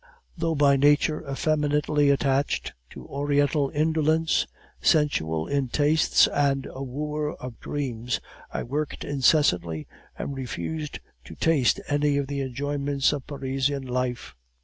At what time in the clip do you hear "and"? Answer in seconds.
6.25-6.65, 10.17-10.35